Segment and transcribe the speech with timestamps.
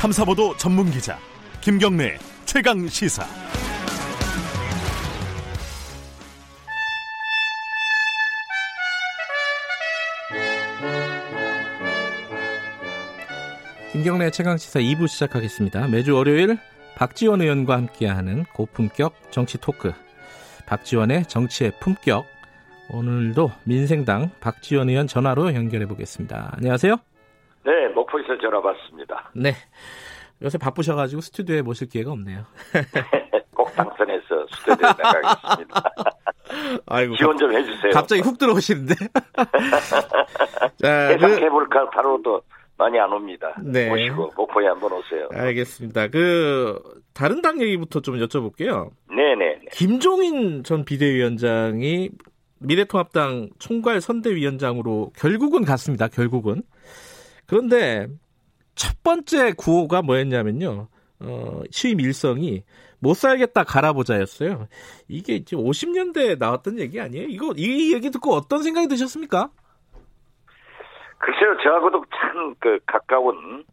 [0.00, 1.18] 탐사보도 전문 기자
[1.60, 3.22] 김경래 최강 시사.
[13.92, 15.88] 김경래 최강 시사 2부 시작하겠습니다.
[15.88, 16.56] 매주 월요일
[16.96, 19.92] 박지원 의원과 함께하는 고품격 정치 토크.
[20.64, 22.24] 박지원의 정치의 품격.
[22.88, 26.54] 오늘도 민생당 박지원 의원 전화로 연결해 보겠습니다.
[26.56, 27.09] 안녕하세요.
[27.64, 29.30] 네, 목포에서 전화 받습니다.
[29.34, 29.52] 네.
[30.42, 32.44] 요새 바쁘셔가지고 스튜디오에 모실 기회가 없네요.
[33.54, 35.82] 꼭 당선해서 스튜디오에 나가겠습니다.
[36.86, 37.92] 아이고, 지원 좀 해주세요.
[37.92, 38.94] 갑자기 훅 들어오시는데.
[40.82, 41.90] 자, 해상케이블카 그...
[41.94, 42.40] 타로도
[42.78, 43.54] 많이 안 옵니다.
[43.62, 43.90] 네.
[43.90, 45.28] 오시고 목포에 한번 오세요.
[45.32, 46.08] 알겠습니다.
[46.08, 46.80] 그
[47.12, 48.90] 다른 당 얘기부터 좀 여쭤볼게요.
[49.10, 49.36] 네네.
[49.36, 49.60] 네.
[49.72, 52.08] 김종인 전 비대위원장이
[52.60, 56.08] 미래통합당 총괄 선대위원장으로 결국은 갔습니다.
[56.08, 56.62] 결국은.
[57.50, 58.06] 그런데
[58.76, 60.86] 첫 번째 구호가 뭐였냐면요.
[61.22, 62.62] 어, 취임 일성이
[63.00, 64.68] 못 살겠다 갈아보자였어요.
[65.08, 67.26] 이게 이제 50년대에 나왔던 얘기 아니에요?
[67.28, 69.50] 이거 이 얘기 듣고 어떤 생각이 드셨습니까?
[71.18, 73.64] 글쎄요, 저하고도 참 그 가까운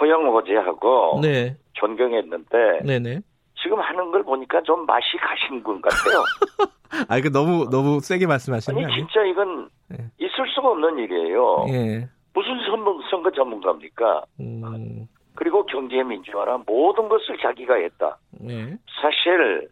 [0.00, 1.56] 호영호재하고 네.
[1.74, 3.20] 존경했는데 네네.
[3.66, 6.22] 지금 하는 걸 보니까 좀 맛이 가신 분 같아요.
[7.08, 9.96] 아, 이거 너무 너무 세게 말씀하시는 아니 진짜 이건 네.
[10.18, 11.64] 있을 수가 없는 일이에요.
[11.66, 12.08] 네.
[12.32, 14.24] 무슨 선거, 선거 전문가입니까?
[14.38, 15.08] 음.
[15.34, 18.18] 그리고 경제 민주화나 모든 것을 자기가 했다.
[18.30, 18.76] 네.
[19.02, 19.68] 사실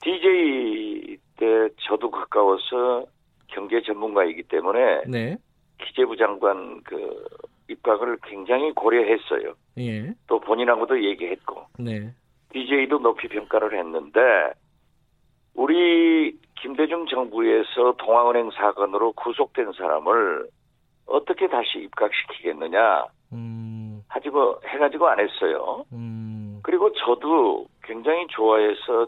[0.00, 3.04] DJ 때 저도 가까워서
[3.48, 5.36] 경제 전문가이기 때문에 네.
[5.84, 7.24] 기재부 장관 그
[7.68, 9.54] 입각을 굉장히 고려했어요.
[9.78, 10.14] 예.
[10.26, 11.66] 또 본인하고도 얘기했고.
[11.78, 12.14] 네.
[12.52, 14.20] DJ도 높이 평가를 했는데
[15.54, 20.48] 우리 김대중 정부에서 동아은행 사건으로 구속된 사람을
[21.06, 23.04] 어떻게 다시 입각시키겠느냐.
[23.32, 24.02] 음.
[24.08, 25.84] 하지고 해가지고 안 했어요.
[25.92, 26.60] 음.
[26.62, 29.06] 그리고 저도 굉장히 좋아해서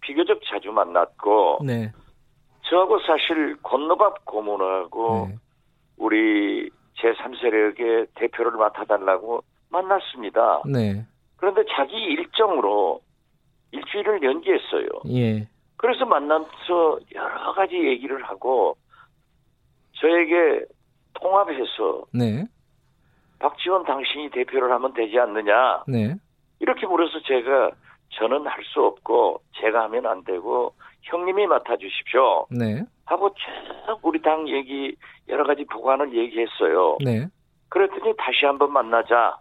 [0.00, 1.92] 비교적 자주 만났고 네.
[2.62, 5.36] 저하고 사실 건너밥 고문하고 네.
[5.96, 10.62] 우리 제3세력의 대표를 맡아달라고 만났습니다.
[10.66, 11.06] 네.
[11.42, 13.00] 그런데 자기 일정으로
[13.72, 14.86] 일주일을 연기했어요.
[15.08, 15.48] 예.
[15.76, 18.76] 그래서 만나서 여러 가지 얘기를 하고
[19.94, 20.64] 저에게
[21.14, 22.46] 통합해서 네.
[23.40, 25.82] 박지원 당신이 대표를 하면 되지 않느냐.
[25.88, 26.14] 네.
[26.60, 27.72] 이렇게 물어서 제가
[28.10, 30.72] 저는 할 수 없고 제가 하면 안 되고
[31.02, 32.46] 형님이 맡아주십시오.
[32.50, 32.84] 네.
[33.06, 34.94] 하고 쭉 우리 당 얘기
[35.28, 36.98] 여러 가지 보관을 얘기했어요.
[37.04, 37.26] 네.
[37.68, 39.36] 그랬더니 다시 한번 만나자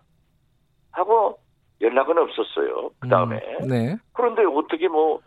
[0.93, 1.37] 하고
[1.81, 2.91] 연락은 없었어요.
[2.99, 3.37] 그 다음에.
[3.61, 3.97] 음, 네.
[4.13, 5.19] 그런데 어떻게 뭐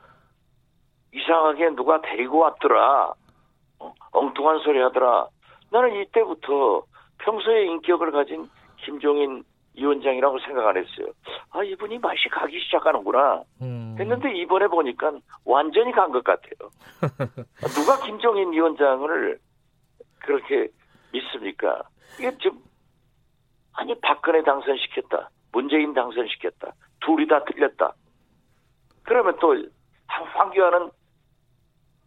[1.13, 3.13] 이상하게 누가 데리고 왔더라.
[3.81, 3.95] 어?
[4.13, 5.29] 엉뚱한 소리 하더라.
[5.71, 6.83] 나는 이때부터
[7.19, 8.49] 평소에 인격을 가진
[8.85, 9.43] 김종인
[9.77, 11.07] 위원장이라고 생각 안 했어요.
[11.51, 13.43] 아, 이분이 맛이 가기 시작하는구나.
[13.63, 13.97] 음.
[13.99, 15.13] 했는데 이번에 보니까
[15.45, 16.71] 완전히 간 것 같아요.
[17.75, 19.39] 누가 김종인 위원장을
[20.21, 20.69] 그렇게
[21.13, 21.83] 믿습니까?
[22.19, 22.63] 이게 좀,
[23.73, 25.29] 아니, 박근혜 당선시켰다.
[25.55, 26.73] 문재인 당선시켰다.
[27.01, 27.95] 둘이 다 틀렸다.
[29.05, 29.55] 그러면 또,
[30.07, 30.91] 황교안은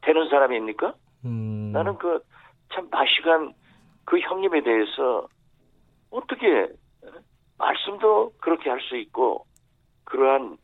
[0.01, 0.93] 되는 사람입니까?
[1.25, 1.71] 음.
[1.71, 2.19] 나는 그,
[2.73, 3.53] 참, 마시간
[4.05, 5.27] 그 형님에 대해서
[6.11, 6.67] 어떻게
[7.57, 9.45] 말씀도 그렇게 할 수 있고
[10.05, 10.57] 그러한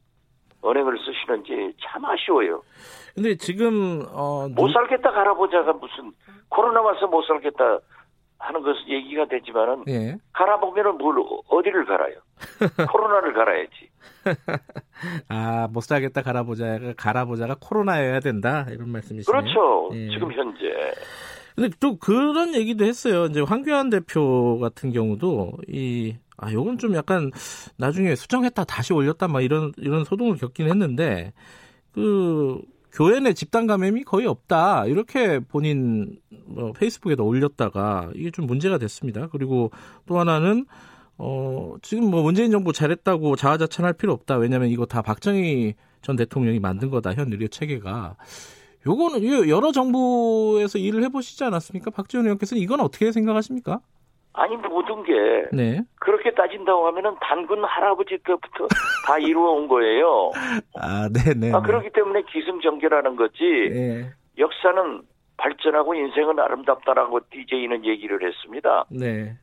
[0.61, 2.61] 언행을 쓰시는지 참 아쉬워요.
[3.15, 6.11] 근데 지금 어, 못 살겠다 갈아보자가 무슨
[6.49, 7.79] 코로나 와서 못 살겠다
[8.43, 10.17] 하는 것은 얘기가 되지만은 예.
[10.33, 11.15] 갈아보면은 뭘
[11.47, 12.15] 어디를 갈아요?
[12.91, 13.89] 코로나를 갈아야지.
[15.29, 19.41] 아, 못 살겠다 갈아보자가 갈아보자가 코로나여야 된다 이런 말씀이시네요.
[19.41, 19.89] 그렇죠.
[19.93, 20.09] 예.
[20.09, 20.59] 지금 현재.
[21.55, 23.25] 근데 또 그런 얘기도 했어요.
[23.25, 27.31] 이제 황교안 대표 같은 경우도 이 아, 요건 좀 약간
[27.77, 31.31] 나중에 수정했다 다시 올렸다 막 이런 이런 소동을 겪긴 했는데
[31.93, 32.59] 그
[32.93, 39.27] 교회 내 집단 감염이 거의 없다 이렇게 본인 뭐 페이스북에다 올렸다가 이게 좀 문제가 됐습니다.
[39.31, 39.71] 그리고
[40.05, 40.65] 또 하나는
[41.17, 44.37] 어 지금 뭐 문재인 정부 잘했다고 자화자찬할 필요 없다.
[44.37, 45.73] 왜냐하면 이거 다 박정희
[46.03, 48.15] 전 대통령이 만든 거다 현 의료 체계가.
[48.85, 51.89] 요거는 여러 정부에서 일을 해보시지 않았습니까?
[51.89, 53.79] 박지원 의원께서는 이건 어떻게 생각하십니까?
[54.33, 55.13] 아니 모든 게
[55.51, 55.81] 네.
[55.99, 58.67] 그렇게 따진다고 하면은 단군 할아버지 때부터
[59.05, 60.31] 다 이루어온 거예요.
[60.75, 61.53] 아, 네, 네.
[61.53, 61.65] 아, 네.
[61.67, 63.43] 그렇기 때문에 기승전결하는 거지.
[63.43, 64.11] 네.
[64.37, 65.03] 역사는
[65.37, 68.85] 발전하고 인생은 아름답다라고 DJ는 얘기를 했습니다.
[68.89, 69.37] 네.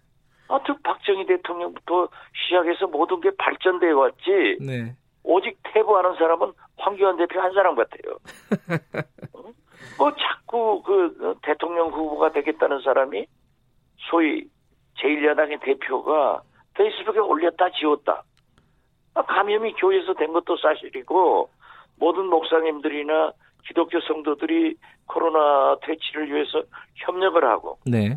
[0.48, 4.58] 아, 즉 박정희 대통령부터 시작해서 모든 게 발전되어 왔지.
[4.60, 4.96] 네.
[5.22, 8.16] 오직 퇴보하는 사람은 황교안 대표 한 사람 같아요.
[9.34, 9.52] 어?
[9.98, 13.26] 뭐 자꾸 그 대통령 후보가 되겠다는 사람이
[14.10, 14.48] 소위
[15.02, 16.42] 제1야당의 대표가
[16.74, 18.22] 페이스북에 올렸다 지웠다.
[19.14, 21.50] 아, 감염이 교회에서 된 것도 사실이고
[21.96, 23.32] 모든 목사님들이나
[23.66, 24.76] 기독교 성도들이
[25.06, 26.62] 코로나 퇴치를 위해서
[26.94, 28.16] 협력을 하고 네.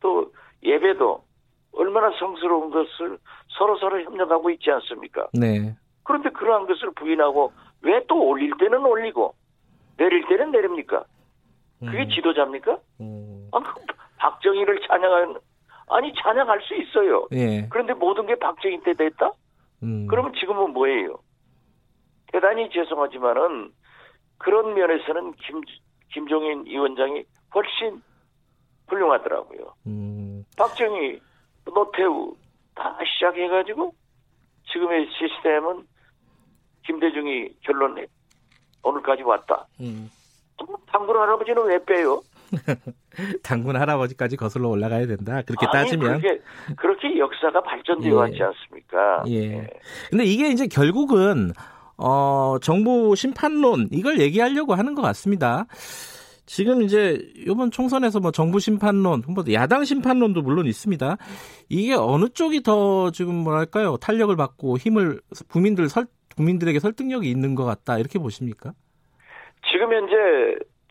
[0.00, 0.32] 또
[0.62, 1.22] 예배도
[1.72, 3.18] 얼마나 성스러운 것을
[3.48, 5.28] 서로 서로 협력하고 있지 않습니까?
[5.32, 5.74] 네.
[6.04, 7.52] 그런데 그러한 것을 부인하고
[7.82, 9.34] 왜 또 올릴 때는 올리고
[9.96, 11.04] 내릴 때는 내립니까?
[11.80, 12.08] 그게 음.
[12.10, 12.78] 지도자입니까?
[13.00, 13.48] 음.
[13.52, 13.80] 아, 그
[14.18, 15.36] 박정희를 찬양하는
[15.90, 17.26] 아니 찬양할 수 있어요.
[17.32, 17.66] 예.
[17.68, 19.32] 그런데 모든 게 박정희 때 됐다?
[19.82, 20.06] 음.
[20.08, 21.18] 그러면 지금은 뭐예요?
[22.32, 23.72] 대단히 죄송하지만은
[24.38, 25.60] 그런 면에서는 김
[26.12, 28.02] 김종인 위원장이 훨씬
[28.88, 29.74] 훌륭하더라고요.
[29.86, 30.44] 음.
[30.56, 31.20] 박정희,
[31.74, 32.34] 노태우
[32.74, 33.92] 다 시작해가지고
[34.72, 35.86] 지금의 시스템은
[36.86, 38.06] 김대중이 결론에
[38.82, 39.66] 오늘까지 왔다.
[39.80, 40.10] 음.
[40.86, 42.22] 당군 할아버지는 왜 빼요?
[43.42, 45.42] 당군 할아버지까지 거슬러 올라가야 된다.
[45.42, 46.20] 그렇게 아니, 따지면.
[46.20, 46.40] 그렇게,
[46.76, 48.14] 그렇게 역사가 발전되어 예.
[48.14, 49.24] 왔지 않습니까?
[49.28, 49.68] 예.
[50.10, 51.52] 근데 이게 이제 결국은
[51.96, 55.66] 어 정부 심판론 이걸 얘기하려고 하는 것 같습니다.
[56.46, 61.16] 지금 이제 이번 총선에서 뭐 정부 심판론, 뭐 야당 심판론도 물론 있습니다.
[61.68, 67.64] 이게 어느 쪽이 더 지금 뭐랄까요 탄력을 받고 힘을 국민들 설 국민들에게 설득력이 있는 것
[67.64, 68.72] 같다 이렇게 보십니까?
[69.70, 70.14] 지금 현재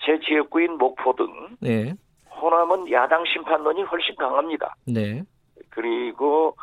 [0.10, 1.28] 제 지역구인 목포 등
[1.60, 1.94] 네,
[2.42, 4.74] 호남은 야당 심판론이 훨씬 강합니다.
[4.88, 5.22] 네,
[5.70, 6.56] 그리고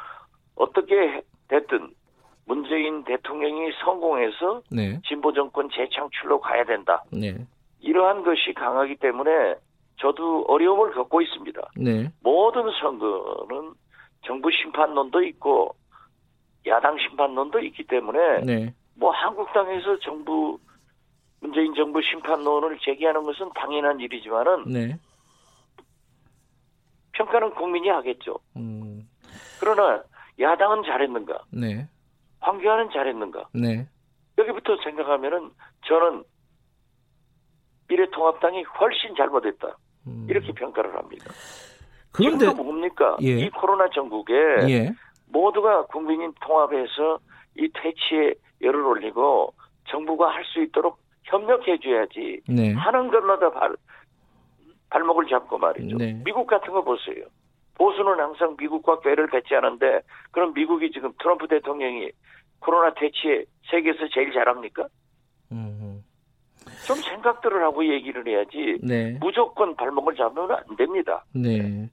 [0.56, 1.94] 어떻게 됐든
[2.44, 7.04] 문재인 대통령이 성공해서 네, 진보 정권 재창출로 가야 된다.
[7.12, 7.36] 네,
[7.78, 9.54] 이러한 것이 강하기 때문에
[10.00, 11.60] 저도 어려움을 겪고 있습니다.
[11.76, 13.74] 네, 모든 선거는
[14.22, 15.76] 정부 심판론도 있고
[16.66, 20.58] 야당 심판론도 있기 때문에 네, 뭐 한국당에서 정부
[21.46, 24.98] 문재인 정부 심판론을 제기하는 것은 당연한 일이지만은 네,
[27.12, 28.38] 평가는 국민이 하겠죠.
[28.56, 29.08] 음,
[29.60, 30.02] 그러나
[30.40, 31.44] 야당은 잘했는가?
[31.52, 31.88] 네,
[32.40, 33.48] 황교안은 잘했는가?
[33.54, 33.86] 네,
[34.36, 35.50] 여기부터 생각하면은
[35.86, 36.24] 저는
[37.88, 39.76] 미래통합당이 훨씬 잘못했다.
[40.08, 40.26] 음.
[40.28, 41.26] 이렇게 평가를 합니다.
[42.10, 43.16] 그런데 뭡니까?
[43.22, 43.38] 예.
[43.38, 44.34] 이 코로나 전국에
[44.68, 44.92] 예,
[45.26, 47.20] 모두가 국민인 통합해서
[47.56, 49.54] 이 퇴치에 열을 올리고
[49.88, 52.40] 정부가 할 수 있도록 협력해 줘야지.
[52.48, 53.74] 네, 하는 것마다 발,
[54.90, 55.96] 발목을 잡고 말이죠.
[55.96, 56.20] 네.
[56.24, 57.24] 미국 같은 거 보세요.
[57.74, 60.00] 보수는 항상 미국과 궤를 배치하는데
[60.30, 62.10] 그럼 미국이 지금 트럼프 대통령이
[62.60, 64.86] 코로나 퇴치에 세계에서 제일 잘합니까?
[65.52, 65.75] 음,
[66.86, 69.18] 좀 생각들을 하고 얘기를 해야지 네.
[69.20, 71.24] 무조건 발목을 잡으면 안 됩니다.
[71.32, 71.90] 네.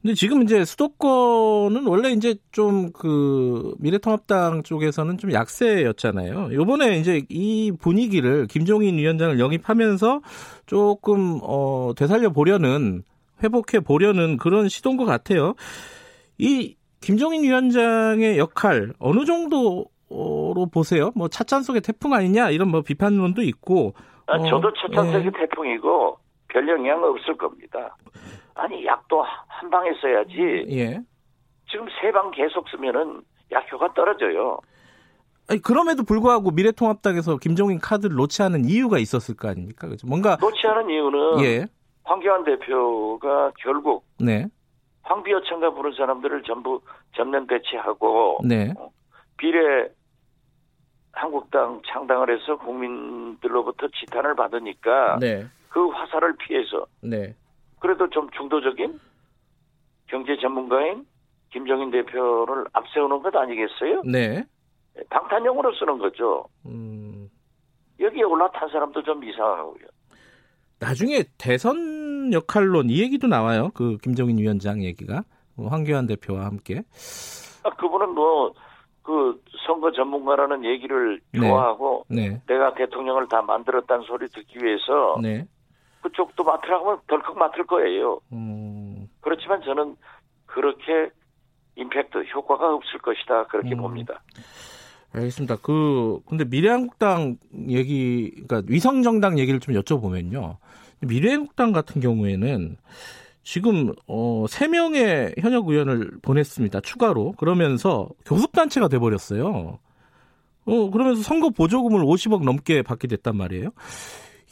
[0.00, 6.50] 근데 지금 이제 수도권은 원래 이제 좀 그 미래통합당 쪽에서는 좀 약세였잖아요.
[6.52, 10.20] 요번에 이제 이 분위기를 김종인 위원장을 영입하면서
[10.66, 13.02] 조금 어 되살려 보려는
[13.42, 15.54] 회복해 보려는 그런 시도인 것 같아요.
[16.38, 21.12] 이 김종인 위원장의 역할 어느 정도 로 보세요?
[21.14, 23.92] 뭐 찻잔 속의 태풍 아니냐 이런 뭐 비판론도 있고
[24.28, 25.30] 아, 어, 저도 첫 찬석이 예.
[25.30, 27.96] 태풍이고 별 영향 없을 겁니다.
[28.54, 31.00] 아니 약도 한 방에 써야지 예.
[31.70, 33.22] 지금 세 방 계속 쓰면은
[33.52, 34.58] 약효가 떨어져요.
[35.50, 39.88] 아니, 그럼에도 불구하고 미래통합당에서 김종인 카드를 놓지 않은 이유가 있었을 거 아닙니까?
[39.88, 40.06] 그죠?
[40.06, 41.66] 뭔가 놓지 않은 이유는 예,
[42.04, 44.46] 황교안 대표가 결국 네,
[45.02, 46.80] 황비어천가 부른 사람들을 전부
[47.16, 48.74] 전면 배치하고 네,
[49.38, 49.88] 비례
[51.18, 57.34] 한국당 창당을 해서 국민들로부터 지탄을 받으니까 네, 그 화살을 피해서 네,
[57.80, 59.00] 그래도 좀 중도적인
[60.06, 61.06] 경제 전문가인
[61.50, 64.02] 김정인 대표를 앞세우는 것 아니겠어요?
[64.04, 64.44] 네.
[65.10, 66.44] 방탄용으로 쓰는 거죠.
[66.66, 67.28] 음,
[68.00, 69.86] 여기에 올라탄 사람도 좀 이상하고요.
[70.80, 73.70] 나중에 대선 역할론 이 얘기도 나와요.
[73.74, 75.24] 그 김종인 위원장 얘기가
[75.56, 76.82] 뭐 황교안 대표와 함께.
[77.64, 78.52] 아, 그분은 뭐
[79.08, 81.40] 그 선거 전문가라는 얘기를 네.
[81.40, 85.46] 좋아하고 네, 내가 대통령을 다 만들었다는 소리 듣기 위해서 네.
[86.02, 88.20] 그쪽도 맡으라고 하면 덜컥 맡을 거예요.
[88.34, 89.96] 음, 그렇지만 저는
[90.44, 91.08] 그렇게
[91.76, 93.78] 임팩트 효과가 없을 것이다 그렇게 음.
[93.78, 94.20] 봅니다.
[95.14, 95.56] 알겠습니다.
[95.62, 97.38] 그 근데 미래한국당
[97.68, 100.58] 얘기, 그러니까 위성정당 얘기를 좀 여쭤보면요.
[101.00, 102.76] 미래한국당 같은 경우에는
[103.48, 106.82] 지금 어, 3명의 현역 의원을 보냈습니다.
[106.82, 107.32] 추가로.
[107.38, 109.78] 그러면서 교섭단체가 돼 버렸어요.
[110.66, 113.70] 어, 그러면서 선거 보조금을 50억 넘게 받게 됐단 말이에요.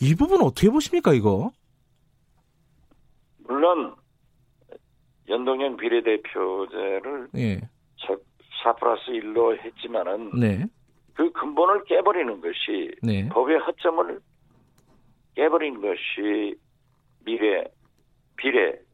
[0.00, 1.50] 이 부분 어떻게 보십니까, 이거?
[3.40, 3.94] 물론
[5.28, 7.60] 연동형 비례대표제를 예.
[8.64, 10.64] 4 플러스 1로 했지만은 네.
[11.12, 13.28] 그 근본을 깨버리는 것이 네.
[13.28, 14.20] 법의 허점을
[15.34, 16.54] 깨버린 것이
[17.26, 17.62] 미래
[18.38, 18.85] 비례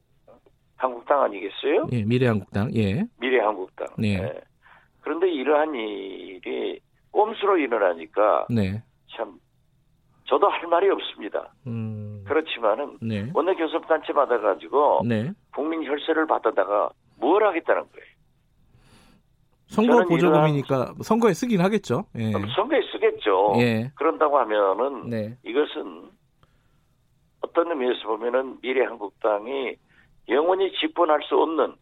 [0.82, 1.86] 한국당 아니겠어요?
[1.92, 2.74] 예, 미래한국당.
[2.74, 2.94] 예.
[2.94, 3.86] 미래 미래한국당.
[3.98, 4.20] 네.
[4.20, 4.40] 네.
[5.00, 6.80] 그런데 이러한 일이
[7.12, 8.82] 꼼수로 일어나니까 네.
[9.16, 9.38] 참
[10.24, 11.52] 저도 할 말이 없습니다.
[11.68, 12.24] 음.
[12.26, 13.30] 그렇지만은 네.
[13.32, 15.30] 원내 교섭 단체 받아가지고 네.
[15.54, 18.12] 국민 혈세를 받아다가 뭘 하겠다는 거예요.
[19.66, 22.06] 선거 보조금이니까 선거에 쓰긴 하겠죠.
[22.18, 22.32] 예.
[22.32, 23.54] 선거에 쓰겠죠.
[23.58, 23.92] 예.
[23.94, 25.36] 그런다고 하면은 네.
[25.44, 26.10] 이것은
[27.40, 29.76] 어떤 의미에서 보면은 미래한국당이
[30.29, 31.75] 영원히 집권할 수 없는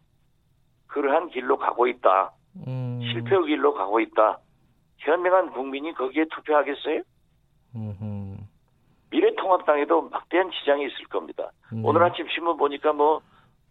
[0.87, 2.33] 그러한 길로 가고 있다.
[2.67, 2.99] 음.
[3.01, 4.39] 실패의 길로 가고 있다.
[4.97, 7.01] 현명한 국민이 거기에 투표하겠어요?
[7.75, 8.37] 음흠.
[9.11, 11.51] 미래통합당에도 막대한 지장이 있을 겁니다.
[11.71, 11.81] 네.
[11.83, 13.21] 오늘 아침 신문 보니까 뭐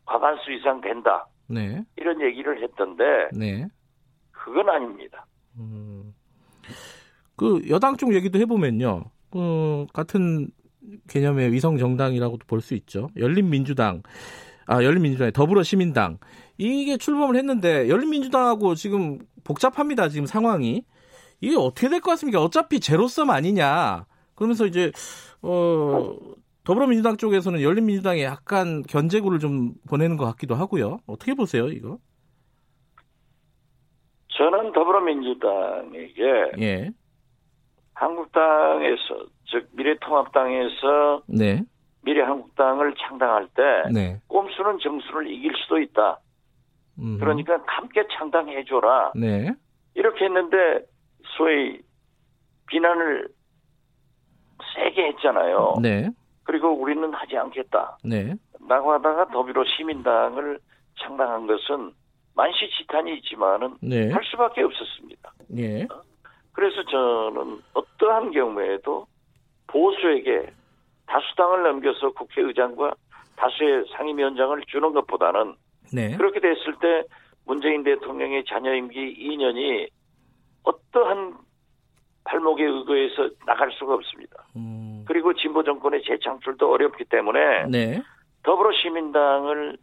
[0.07, 1.27] 과반수 이상 된다.
[1.49, 1.83] 네.
[1.97, 3.67] 이런 얘기를 했던데 네.
[4.33, 5.27] 그건 아닙니다.
[5.59, 6.15] 음.
[7.37, 9.05] 그 여당 쪽 얘기도 해보면요.
[9.31, 10.49] 그 같은
[11.09, 13.09] 개념의 위성 정당이라고도 볼 수 있죠.
[13.17, 14.03] 열린민주당,
[14.71, 16.19] 아 열린민주당, 더불어시민당
[16.57, 20.09] 이게 출범을 했는데 열린민주당하고 지금 복잡합니다.
[20.09, 20.85] 지금 상황이
[21.41, 22.41] 이게 어떻게 될 것 같습니까?
[22.41, 24.07] 어차피 제로섬 아니냐.
[24.37, 24.93] 그러면서 이제
[25.43, 26.17] 어
[26.63, 31.01] 더불어민주당 쪽에서는 열린민주당에 약간 견제구를 좀 보내는 것 같기도 하고요.
[31.07, 31.99] 어떻게 보세요, 이거?
[34.29, 36.23] 저는 더불어민주당에게
[36.61, 36.91] 예.
[37.95, 41.65] 한국당에서 즉 미래통합당에서 네.
[42.03, 44.21] 미래한국당을 창당할 때 네.
[44.29, 46.19] 꼼수는 정수를 이길 수도 있다.
[46.99, 47.19] 음.
[47.19, 49.13] 그러니까 함께 창당해줘라.
[49.15, 49.53] 네.
[49.95, 50.85] 이렇게 했는데
[51.37, 51.81] 소위
[52.69, 53.29] 비난을
[54.75, 55.75] 세게 했잖아요.
[55.83, 56.11] 네.
[56.45, 57.99] 그리고 우리는 하지 않겠다.
[58.05, 58.35] 네.
[58.69, 60.59] 라고 하다가 더불어 시민당을
[60.99, 61.93] 창당한 것은
[62.35, 64.11] 만시지탄이 있지만은 네.
[64.11, 65.33] 할 수밖에 없었습니다.
[65.49, 65.87] 네.
[66.53, 69.07] 그래서 저는 어떠한 경우에도
[69.67, 70.53] 보수에게
[71.11, 72.95] 다수당을 넘겨서 국회의장과
[73.37, 75.55] 다수의 상임위원장을 주는 것보다는
[75.93, 76.17] 네.
[76.17, 77.03] 그렇게 됐을 때
[77.45, 79.89] 문재인 대통령의 자녀 임기 2년이
[80.63, 81.35] 어떠한
[82.25, 84.45] 발목에 의거해서 나갈 수가 없습니다.
[84.55, 85.05] 음.
[85.07, 88.03] 그리고 진보 정권의 재창출도 어렵기 때문에 네.
[88.45, 89.79] 더불어시민당을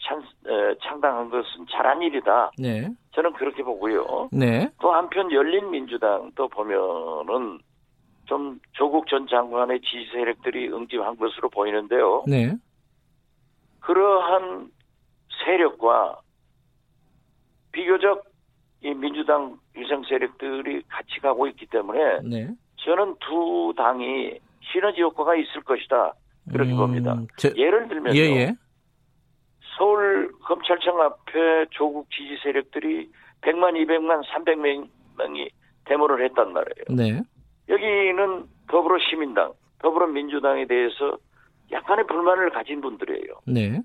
[0.00, 2.52] 창, 에, 창당한 것은 잘한 일이다.
[2.56, 2.88] 네.
[3.10, 4.30] 저는 그렇게 보고요.
[4.32, 4.70] 네.
[4.80, 7.58] 또 한편 열린민주당도 보면은
[8.28, 12.24] 좀 조국 전 장관의 지지 세력들이 응집한 것으로 보이는데요.
[12.26, 12.54] 네.
[13.80, 14.70] 그러한
[15.44, 16.20] 세력과
[17.72, 18.24] 비교적
[18.82, 22.50] 이 민주당 유생 세력들이 같이 가고 있기 때문에 네.
[22.76, 26.12] 저는 두 당이 시너지 효과가 있을 것이다
[26.52, 27.16] 그렇게 음, 봅니다.
[27.38, 28.18] 제, 예를 들면요.
[28.18, 28.54] 예, 예.
[29.78, 35.50] 서울 검찰청 앞에 조국 지지 세력들이 100만, 200만, 300명이
[35.86, 36.84] 데모를 했단 말이에요.
[36.90, 37.22] 네.
[37.68, 41.18] 여기는 더불어시민당, 더불어민주당에 대해서
[41.70, 43.40] 약간의 불만을 가진 분들이에요.
[43.46, 43.80] 네.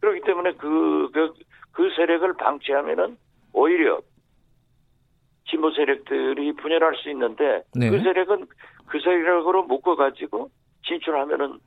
[0.00, 1.34] 그렇기 때문에 그, 그,
[1.72, 3.16] 그 세력을 방치하면은
[3.52, 4.00] 오히려
[5.48, 7.90] 진보 세력들이 분열할 수 있는데 네.
[7.90, 8.46] 그 세력은
[8.86, 10.50] 그 세력으로 묶어가지고
[10.86, 11.58] 진출하면은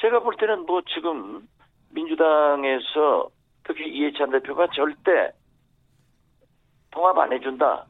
[0.00, 1.46] 제가 볼 때는 뭐 지금
[1.90, 3.30] 민주당에서
[3.64, 5.32] 특히 이해찬 대표가 절대
[6.90, 7.86] 통합 안 해준다.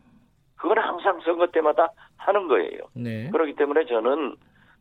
[0.56, 2.80] 그건 항상 선거 때마다 하는 거예요.
[2.94, 3.30] 네.
[3.30, 4.36] 그렇기 때문에 저는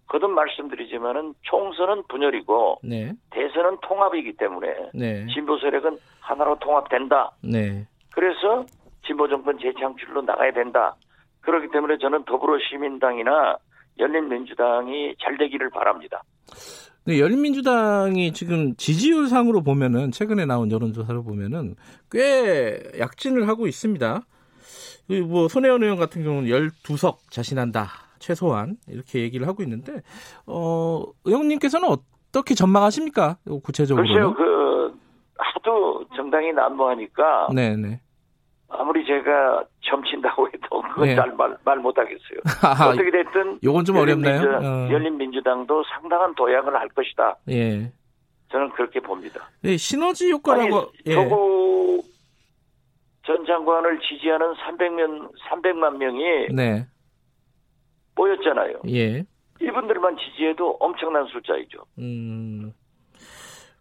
[0.07, 3.13] 거듭 말씀드리지만은 총선은 분열이고 네.
[3.31, 5.25] 대선은 통합이기 때문에 네.
[5.33, 7.31] 진보 세력은 하나로 통합된다.
[7.43, 7.85] 네.
[8.13, 8.65] 그래서
[9.05, 10.95] 진보 정권 재창출로 나가야 된다.
[11.41, 13.57] 그렇기 때문에 저는 더불어시민당이나
[13.99, 16.23] 열린민주당이 잘 되기를 바랍니다.
[17.05, 21.75] 네, 열린민주당이 지금 지지율 상으로 보면은 최근에 나온 여론조사를 보면은
[22.09, 24.21] 꽤 약진을 하고 있습니다.
[25.27, 27.87] 뭐 손혜원 의원 같은 경우는 12석 자신한다.
[28.19, 30.01] 최소한 이렇게 얘기를 하고 있는데
[30.47, 33.37] 어 의원님께서는 어떻게 전망하십니까?
[33.63, 34.97] 구체적으로 글쎄요, 그
[35.37, 38.01] 하도 정당이 난무하니까 네네.
[38.69, 41.15] 아무리 제가 점친다고 해도 그건 네.
[41.15, 42.39] 잘말 말 못하겠어요.
[42.91, 44.41] 어떻게 됐든 요건 좀 어렵나요?
[44.41, 44.91] 어.
[44.91, 47.37] 열린민주당도 상당한 도약을 할 것이다.
[47.49, 47.91] 예.
[48.51, 49.49] 저는 그렇게 봅니다.
[49.61, 51.13] 네, 시너지 효과라고 아니, 예.
[51.13, 51.54] 조국
[53.25, 56.87] 전 장관을 지지하는 300명 300만 명이 네.
[58.15, 58.81] 모였잖아요.
[58.89, 59.25] 예.
[59.61, 61.79] 이분들만 지지해도 엄청난 숫자이죠.
[61.99, 62.71] 음.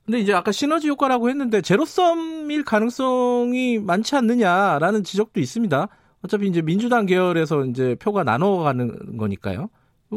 [0.05, 5.89] 근데 이제 아까 시너지 효과라고 했는데 제로섬일 가능성이 많지 않느냐라는 지적도 있습니다.
[6.25, 9.69] 어차피 이제 민주당 계열에서 이제 표가 나눠가는 거니까요.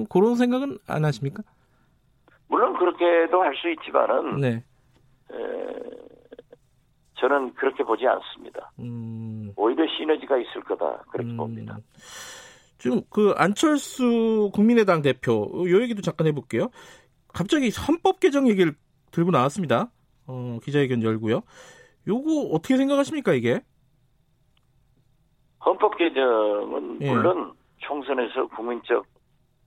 [0.09, 1.43] 그런 생각은 안 하십니까?
[2.49, 4.63] 물론 그렇게도 할 수 있지만은 네.
[5.31, 5.35] 에,
[7.19, 8.71] 저는 그렇게 보지 않습니다.
[8.79, 9.51] 음.
[9.55, 11.37] 오히려 시너지가 있을 거다 그렇게 음.
[11.37, 11.77] 봅니다.
[12.77, 16.69] 지금 그 안철수 국민의당 대표 요 얘기도 잠깐 해볼게요.
[17.33, 18.73] 갑자기 헌법 개정 얘기를
[19.11, 19.89] 들고 나왔습니다.
[20.27, 21.41] 어, 기자회견 열고요.
[22.07, 23.61] 요거 어떻게 생각하십니까 이게?
[25.65, 27.11] 헌법 개정은 예.
[27.11, 29.05] 물론 총선에서 국민적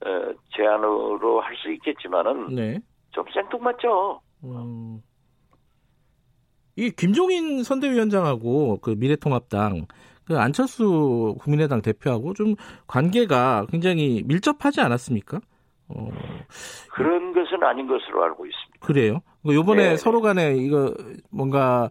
[0.07, 0.09] 어,
[0.57, 2.79] 제안으로 할 수 있겠지만은 네.
[3.11, 4.21] 좀 생뚱맞죠.
[4.45, 5.03] 음.
[6.81, 9.87] 이 김종인 선대위원장하고 그 미래통합당
[10.25, 12.55] 그 안철수 국민의당 대표하고 좀
[12.87, 15.41] 관계가 굉장히 밀접하지 않았습니까?
[15.89, 16.09] 어.
[16.93, 18.87] 그런 것은 아닌 것으로 알고 있습니다.
[18.87, 19.21] 그래요?
[19.45, 19.97] 요번에 네.
[19.97, 20.95] 서로 간에 이거
[21.31, 21.91] 뭔가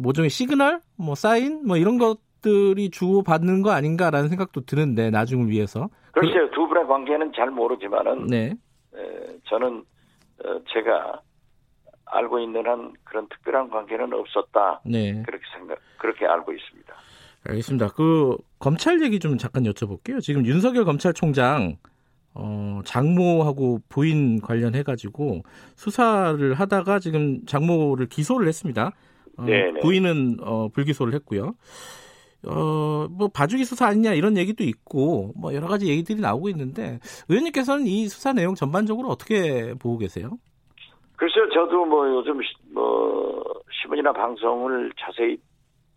[0.00, 5.88] 모종의 시그널, 뭐 사인, 뭐 이런 것들이 주고 받는 거 아닌가라는 생각도 드는데 나중을 위해서.
[6.12, 8.54] 글쎄요, 두 분의 관계는 잘 모르지만은 네.
[8.94, 9.84] 에, 저는
[10.44, 11.20] 어, 제가
[12.12, 14.82] 알고 있는 한 그런 특별한 관계는 없었다.
[14.84, 15.22] 네.
[15.24, 16.94] 그렇게 생각, 그렇게 알고 있습니다.
[17.44, 17.88] 알겠습니다.
[17.88, 20.20] 그 검찰 얘기 좀 잠깐 여쭤볼게요.
[20.20, 21.76] 지금 윤석열 검찰총장
[22.34, 25.42] 어, 장모하고 부인 관련해 가지고
[25.74, 28.92] 수사를 하다가 지금 장모를 기소를 했습니다.
[29.38, 29.46] 어,
[29.80, 31.54] 부인은 어, 불기소를 했고요.
[32.44, 37.86] 어, 뭐 봐주기 수사 아니냐 이런 얘기도 있고 뭐 여러 가지 얘기들이 나오고 있는데 의원님께서는
[37.86, 40.38] 이 수사 내용 전반적으로 어떻게 보고 계세요?
[41.16, 42.40] 글쎄요, 저도 뭐 요즘
[42.72, 45.38] 뭐 신문이나 방송을 자세히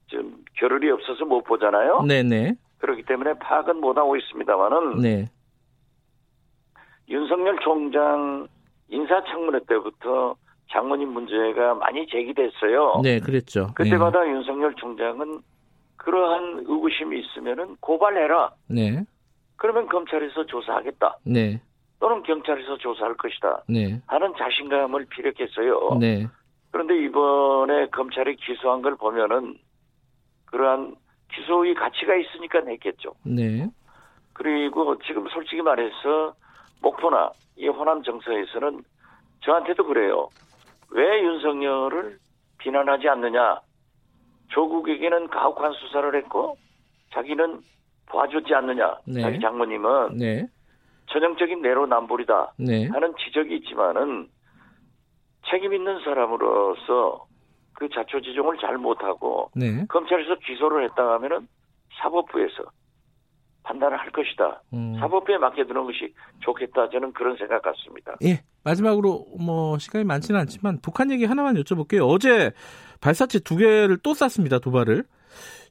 [0.07, 2.01] 좀 겨를이 없어서 못 보잖아요.
[2.03, 2.53] 네네.
[2.77, 5.25] 그렇기 때문에 파악은 못 하고 있습니다만은 네.
[7.09, 8.47] 윤석열 총장
[8.89, 10.35] 인사청문회 때부터
[10.71, 13.01] 장모님 문제가 많이 제기됐어요.
[13.03, 13.69] 네, 그랬죠.
[13.75, 14.31] 그때마다 네.
[14.31, 15.39] 윤석열 총장은
[15.97, 18.51] 그러한 의구심이 있으면은 고발해라.
[18.69, 19.03] 네.
[19.55, 21.19] 그러면 검찰에서 조사하겠다.
[21.23, 21.61] 네.
[22.05, 23.63] 또는 경찰에서 조사할 것이다.
[23.67, 23.99] 네.
[24.05, 25.97] 하는 자신감을 비력했어요.
[25.99, 26.27] 네.
[26.69, 29.57] 그런데 이번에 검찰이 기소한 걸 보면은
[30.45, 30.95] 그러한
[31.33, 33.15] 기소의 가치가 있으니까 냈겠죠.
[33.23, 33.67] 네.
[34.33, 36.35] 그리고 지금 솔직히 말해서
[36.83, 38.83] 목포나 이 호남 정서에서는
[39.39, 40.29] 저한테도 그래요.
[40.91, 42.19] 왜 윤석열을
[42.59, 43.61] 비난하지 않느냐?
[44.49, 46.55] 조국에게는 가혹한 수사를 했고
[47.13, 47.61] 자기는
[48.05, 48.95] 봐주지 않느냐?
[49.07, 49.21] 네.
[49.21, 50.47] 자기 장모님은 네.
[51.07, 52.87] 전형적인 내로남불이다 네.
[52.87, 54.29] 하는 지적이 있지만은
[55.49, 57.27] 책임 있는 사람으로서
[57.73, 59.85] 그 자초지종을 잘 못하고 네.
[59.87, 61.47] 검찰에서 기소를 했다 하면은
[62.01, 62.63] 사법부에서
[63.63, 64.61] 판단을 할 것이다.
[64.73, 64.95] 음.
[64.99, 66.89] 사법부에 맡겨두는 것이 좋겠다.
[66.89, 68.15] 저는 그런 생각 같습니다.
[68.23, 68.43] 예.
[68.63, 72.07] 마지막으로 뭐 시간이 많지는 않지만 북한 얘기 하나만 여쭤볼게요.
[72.07, 72.51] 어제
[73.01, 74.59] 발사체 두 개를 또 쐈습니다.
[74.59, 75.03] 두 발을.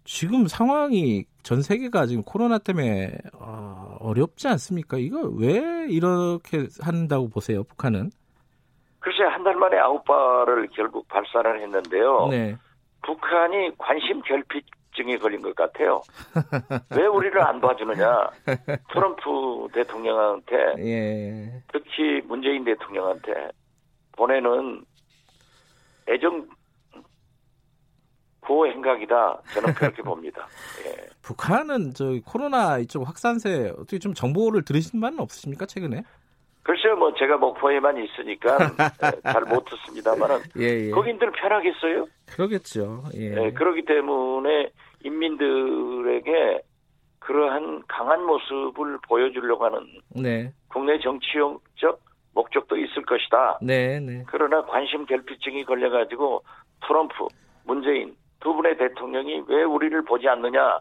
[0.05, 4.99] 지금 상황이 전 세계가 지금 코로나 때문에 어, 어렵지 않습니까?
[4.99, 8.11] 이거 왜 이렇게 한다고 보세요, 북한은?
[9.01, 12.29] 글쎄 한 달 만에 아홉 발을 결국 발사를 했는데요.
[12.31, 12.57] 네.
[13.03, 16.01] 북한이 관심 결핍증에 걸린 것 같아요.
[16.97, 18.31] 왜 우리를 안 봐주느냐?
[18.91, 21.63] 트럼프 대통령한테 예.
[21.73, 23.51] 특히 문재인 대통령한테
[24.13, 24.83] 보내는
[26.09, 26.47] 애정
[28.47, 29.41] 구호 행각이다.
[29.55, 30.47] 저는 그렇게 봅니다.
[30.87, 31.07] 예.
[31.23, 36.03] 북한은 저 코로나 이쪽 확산세 어떻게 좀 정보를 들으신 바는 없으십니까 최근에?
[36.63, 38.57] 글쎄요, 뭐 제가 목포에만 있으니까
[39.05, 40.91] 예, 잘못 듣습니다만은 예, 예.
[40.91, 42.07] 거긴들 편하겠어요?
[42.27, 43.05] 그러겠죠.
[43.17, 43.35] 예.
[43.47, 44.71] 예, 그렇기 때문에
[45.03, 46.63] 인민들에게
[47.19, 50.53] 그러한 강한 모습을 보여주려고 하는 네.
[50.69, 52.01] 국내 정치적
[52.33, 53.59] 목적도 있을 것이다.
[53.63, 54.25] 네, 네.
[54.27, 56.43] 그러나 관심 결핍증이 걸려가지고
[56.87, 57.29] 트럼프,
[57.65, 60.79] 문재인 두 분의 대통령이 왜 우리를 보지 않느냐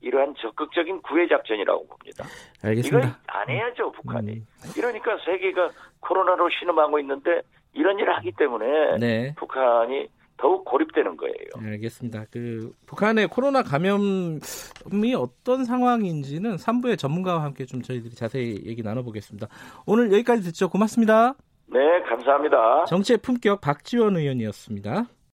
[0.00, 2.24] 이러한 적극적인 구애 작전이라고 봅니다.
[2.62, 2.98] 알겠습니다.
[2.98, 4.32] 이걸 안 해야죠 북한이.
[4.32, 4.46] 음.
[4.76, 9.34] 이러니까 세계가 코로나로 신음하고 있는데 이런 일을 하기 때문에 네.
[9.36, 11.34] 북한이 더욱 고립되는 거예요.
[11.56, 12.24] 알겠습니다.
[12.32, 19.46] 그 북한의 코로나 감염이 어떤 상황인지는 3부의 전문가와 함께 좀 저희들이 자세히 얘기 나눠보겠습니다.
[19.86, 20.70] 오늘 여기까지 듣죠.
[20.70, 21.34] 고맙습니다.
[21.66, 22.86] 네, 감사합니다.
[22.86, 25.04] 정치의 품격 박지원 의원이었습니다.